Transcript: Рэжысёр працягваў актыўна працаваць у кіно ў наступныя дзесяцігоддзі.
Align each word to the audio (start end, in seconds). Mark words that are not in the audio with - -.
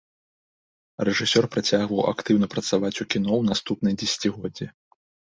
Рэжысёр 1.09 1.45
працягваў 1.55 2.01
актыўна 2.11 2.47
працаваць 2.53 2.91
у 2.93 3.05
кіно 3.15 3.31
ў 3.41 3.49
наступныя 3.51 3.95
дзесяцігоддзі. 4.03 4.65